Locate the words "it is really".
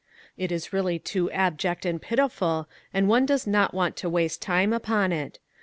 0.35-0.97